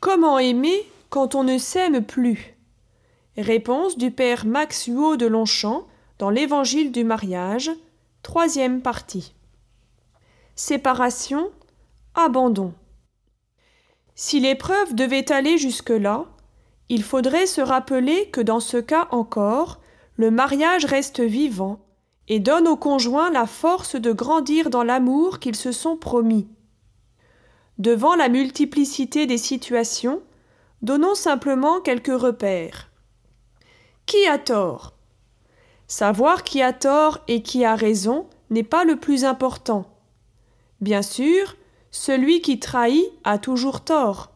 Comment 0.00 0.38
aimer 0.38 0.88
quand 1.10 1.34
on 1.34 1.42
ne 1.42 1.58
s'aime 1.58 2.04
plus? 2.04 2.56
Réponse 3.36 3.98
du 3.98 4.12
père 4.12 4.46
Max 4.46 4.86
Huot 4.86 5.16
de 5.16 5.26
Longchamp 5.26 5.88
dans 6.20 6.30
l'Évangile 6.30 6.92
du 6.92 7.02
mariage, 7.02 7.72
troisième 8.22 8.80
partie. 8.80 9.34
Séparation, 10.54 11.50
abandon. 12.14 12.74
Si 14.14 14.38
l'épreuve 14.38 14.94
devait 14.94 15.32
aller 15.32 15.58
jusque-là, 15.58 16.26
il 16.88 17.02
faudrait 17.02 17.46
se 17.46 17.60
rappeler 17.60 18.30
que 18.30 18.40
dans 18.40 18.60
ce 18.60 18.76
cas 18.76 19.08
encore, 19.10 19.80
le 20.14 20.30
mariage 20.30 20.84
reste 20.84 21.20
vivant 21.20 21.80
et 22.28 22.38
donne 22.38 22.68
aux 22.68 22.76
conjoints 22.76 23.30
la 23.30 23.46
force 23.46 23.96
de 23.96 24.12
grandir 24.12 24.70
dans 24.70 24.84
l'amour 24.84 25.40
qu'ils 25.40 25.56
se 25.56 25.72
sont 25.72 25.96
promis. 25.96 26.46
Devant 27.78 28.16
la 28.16 28.28
multiplicité 28.28 29.26
des 29.26 29.38
situations, 29.38 30.20
donnons 30.82 31.14
simplement 31.14 31.80
quelques 31.80 32.20
repères. 32.20 32.90
Qui 34.04 34.26
a 34.26 34.36
tort? 34.36 34.94
Savoir 35.86 36.42
qui 36.42 36.60
a 36.60 36.72
tort 36.72 37.20
et 37.28 37.42
qui 37.42 37.64
a 37.64 37.76
raison 37.76 38.26
n'est 38.50 38.64
pas 38.64 38.84
le 38.84 38.96
plus 38.96 39.24
important. 39.24 39.86
Bien 40.80 41.02
sûr, 41.02 41.56
celui 41.92 42.40
qui 42.40 42.58
trahit 42.58 43.06
a 43.22 43.38
toujours 43.38 43.82
tort, 43.82 44.32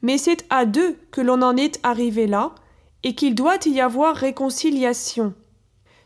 mais 0.00 0.16
c'est 0.16 0.46
à 0.48 0.64
deux 0.64 0.96
que 1.10 1.20
l'on 1.20 1.42
en 1.42 1.56
est 1.56 1.78
arrivé 1.82 2.26
là, 2.26 2.54
et 3.02 3.14
qu'il 3.14 3.34
doit 3.34 3.58
y 3.66 3.80
avoir 3.80 4.16
réconciliation. 4.16 5.34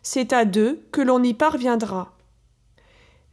C'est 0.03 0.33
à 0.33 0.45
deux 0.45 0.83
que 0.91 1.00
l'on 1.00 1.22
y 1.22 1.34
parviendra. 1.34 2.17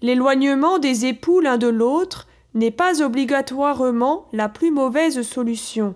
L'éloignement 0.01 0.77
des 0.77 1.07
époux 1.07 1.39
l'un 1.39 1.57
de 1.57 1.67
l'autre 1.67 2.26
n'est 2.57 2.71
pas 2.71 3.01
obligatoirement 3.01 4.25
la 4.33 4.49
plus 4.49 4.71
mauvaise 4.71 5.21
solution. 5.21 5.95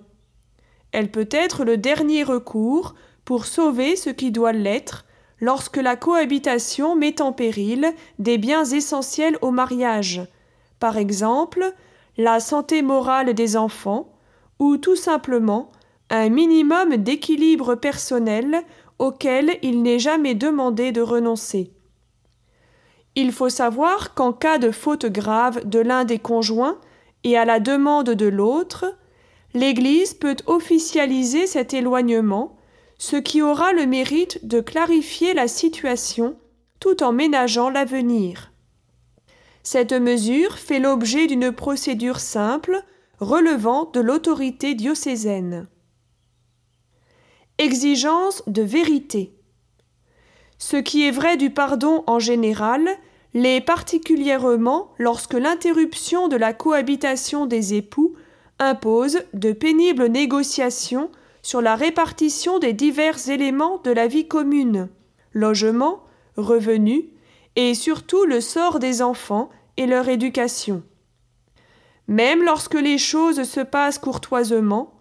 Elle 0.91 1.11
peut 1.11 1.29
être 1.31 1.65
le 1.65 1.77
dernier 1.77 2.23
recours 2.23 2.95
pour 3.25 3.45
sauver 3.45 3.95
ce 3.95 4.09
qui 4.09 4.31
doit 4.31 4.53
l'être 4.53 5.05
lorsque 5.39 5.77
la 5.77 5.95
cohabitation 5.95 6.95
met 6.95 7.21
en 7.21 7.33
péril 7.33 7.91
des 8.19 8.37
biens 8.37 8.65
essentiels 8.65 9.37
au 9.41 9.51
mariage, 9.51 10.21
par 10.79 10.97
exemple 10.97 11.73
la 12.17 12.39
santé 12.39 12.81
morale 12.81 13.33
des 13.33 13.57
enfants, 13.57 14.13
ou 14.59 14.77
tout 14.77 14.97
simplement 14.97 15.71
un 16.09 16.29
minimum 16.29 16.97
d'équilibre 16.97 17.75
personnel 17.75 18.63
auquel 18.99 19.57
il 19.63 19.81
n'est 19.81 19.97
jamais 19.97 20.35
demandé 20.35 20.91
de 20.91 21.01
renoncer. 21.01 21.71
Il 23.15 23.31
faut 23.31 23.49
savoir 23.49 24.13
qu'en 24.13 24.31
cas 24.31 24.57
de 24.57 24.71
faute 24.71 25.05
grave 25.05 25.67
de 25.67 25.79
l'un 25.79 26.05
des 26.05 26.19
conjoints 26.19 26.79
et 27.23 27.37
à 27.37 27.45
la 27.45 27.59
demande 27.59 28.11
de 28.11 28.25
l'autre, 28.25 28.97
l'Église 29.53 30.13
peut 30.13 30.37
officialiser 30.45 31.45
cet 31.45 31.73
éloignement, 31.73 32.57
ce 32.97 33.17
qui 33.17 33.41
aura 33.41 33.73
le 33.73 33.85
mérite 33.85 34.45
de 34.47 34.61
clarifier 34.61 35.33
la 35.33 35.47
situation 35.47 36.37
tout 36.79 37.03
en 37.03 37.11
ménageant 37.11 37.69
l'avenir. 37.69 38.51
Cette 39.63 39.93
mesure 39.93 40.57
fait 40.57 40.79
l'objet 40.79 41.27
d'une 41.27 41.51
procédure 41.51 42.19
simple 42.19 42.83
relevant 43.19 43.85
de 43.91 43.99
l'autorité 43.99 44.73
diocésaine. 44.73 45.67
Exigence 47.59 48.41
de 48.47 48.63
vérité. 48.63 49.35
Ce 50.61 50.77
qui 50.77 51.07
est 51.07 51.11
vrai 51.11 51.37
du 51.37 51.49
pardon 51.49 52.03
en 52.05 52.19
général 52.19 52.87
l'est 53.33 53.61
particulièrement 53.61 54.93
lorsque 54.99 55.33
l'interruption 55.33 56.27
de 56.27 56.35
la 56.35 56.53
cohabitation 56.53 57.47
des 57.47 57.73
époux 57.73 58.13
impose 58.59 59.23
de 59.33 59.53
pénibles 59.53 60.05
négociations 60.05 61.09
sur 61.41 61.61
la 61.61 61.75
répartition 61.75 62.59
des 62.59 62.73
divers 62.73 63.27
éléments 63.27 63.79
de 63.83 63.89
la 63.89 64.05
vie 64.05 64.27
commune, 64.27 64.87
logement, 65.33 66.03
revenus, 66.37 67.05
et 67.55 67.73
surtout 67.73 68.25
le 68.25 68.39
sort 68.39 68.77
des 68.77 69.01
enfants 69.01 69.49
et 69.77 69.87
leur 69.87 70.09
éducation. 70.09 70.83
Même 72.07 72.43
lorsque 72.43 72.79
les 72.79 72.99
choses 72.99 73.49
se 73.49 73.61
passent 73.61 73.97
courtoisement, 73.97 74.93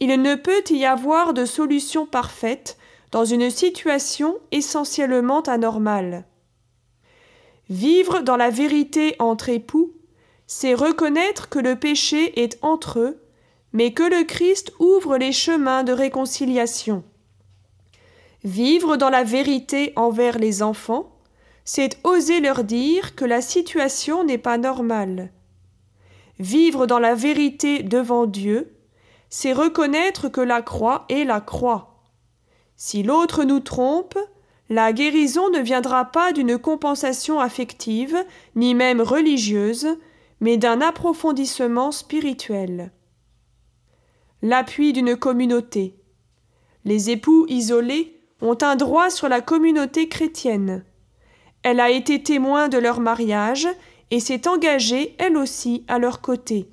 il 0.00 0.20
ne 0.20 0.34
peut 0.34 0.64
y 0.68 0.84
avoir 0.84 1.32
de 1.32 1.46
solution 1.46 2.04
parfaite 2.04 2.76
dans 3.10 3.24
une 3.24 3.50
situation 3.50 4.38
essentiellement 4.50 5.40
anormale. 5.42 6.24
Vivre 7.70 8.20
dans 8.20 8.36
la 8.36 8.50
vérité 8.50 9.14
entre 9.18 9.48
époux, 9.48 9.92
c'est 10.46 10.74
reconnaître 10.74 11.48
que 11.48 11.58
le 11.58 11.76
péché 11.76 12.42
est 12.42 12.58
entre 12.62 12.98
eux, 12.98 13.22
mais 13.72 13.92
que 13.92 14.02
le 14.02 14.24
Christ 14.24 14.72
ouvre 14.78 15.18
les 15.18 15.32
chemins 15.32 15.84
de 15.84 15.92
réconciliation. 15.92 17.04
Vivre 18.44 18.96
dans 18.96 19.10
la 19.10 19.24
vérité 19.24 19.92
envers 19.96 20.38
les 20.38 20.62
enfants, 20.62 21.12
c'est 21.64 21.98
oser 22.04 22.40
leur 22.40 22.64
dire 22.64 23.14
que 23.14 23.26
la 23.26 23.42
situation 23.42 24.24
n'est 24.24 24.38
pas 24.38 24.56
normale. 24.56 25.30
Vivre 26.38 26.86
dans 26.86 26.98
la 26.98 27.14
vérité 27.14 27.82
devant 27.82 28.26
Dieu, 28.26 28.74
c'est 29.28 29.52
reconnaître 29.52 30.30
que 30.30 30.40
la 30.40 30.62
croix 30.62 31.04
est 31.10 31.24
la 31.24 31.42
croix. 31.42 31.97
Si 32.80 33.02
l'autre 33.02 33.42
nous 33.42 33.58
trompe, 33.58 34.16
la 34.70 34.92
guérison 34.92 35.50
ne 35.50 35.58
viendra 35.58 36.04
pas 36.04 36.32
d'une 36.32 36.56
compensation 36.58 37.40
affective, 37.40 38.16
ni 38.54 38.72
même 38.72 39.00
religieuse, 39.00 39.88
mais 40.40 40.58
d'un 40.58 40.80
approfondissement 40.80 41.90
spirituel. 41.90 42.92
L'appui 44.42 44.92
d'une 44.92 45.16
communauté. 45.16 45.96
Les 46.84 47.10
époux 47.10 47.46
isolés 47.48 48.16
ont 48.40 48.56
un 48.62 48.76
droit 48.76 49.10
sur 49.10 49.28
la 49.28 49.40
communauté 49.40 50.08
chrétienne. 50.08 50.84
Elle 51.64 51.80
a 51.80 51.90
été 51.90 52.22
témoin 52.22 52.68
de 52.68 52.78
leur 52.78 53.00
mariage 53.00 53.66
et 54.12 54.20
s'est 54.20 54.46
engagée 54.46 55.16
elle 55.18 55.36
aussi 55.36 55.84
à 55.88 55.98
leur 55.98 56.20
côté. 56.20 56.68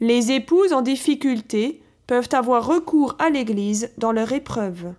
Les 0.00 0.32
épouses 0.32 0.72
en 0.72 0.80
difficulté 0.80 1.82
peuvent 2.06 2.30
avoir 2.32 2.66
recours 2.66 3.16
à 3.18 3.28
l'Église 3.28 3.92
dans 3.98 4.12
leur 4.12 4.32
épreuve. 4.32 4.94